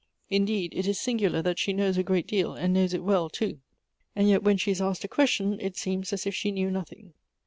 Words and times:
Indeed, 0.31 0.73
it 0.75 0.87
is 0.87 0.99
singular 0.99 1.43
that 1.43 1.59
she 1.59 1.73
knows 1.73 1.95
a 1.95 2.01
great 2.01 2.25
deal, 2.25 2.55
and 2.55 2.73
knows 2.73 2.95
it 2.95 3.03
well, 3.03 3.29
too; 3.29 3.59
and 4.15 4.27
yet 4.27 4.41
when 4.41 4.57
she 4.57 4.71
is 4.71 4.81
asked 4.81 5.03
a 5.03 5.07
question, 5.07 5.59
it 5.59 5.77
seems 5.77 6.11
as 6.11 6.25
if 6.25 6.33
she 6.33 6.49
knew 6.49 6.71
nothing. 6.71 7.13